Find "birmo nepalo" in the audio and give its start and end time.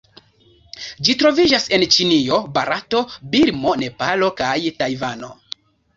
3.35-4.31